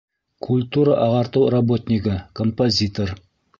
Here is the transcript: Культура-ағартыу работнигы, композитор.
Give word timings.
Культура-ағартыу 0.45 1.45
работнигы, 1.57 2.17
композитор. 2.43 3.17